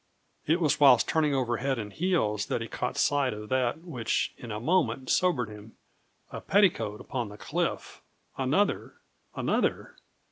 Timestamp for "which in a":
3.83-4.59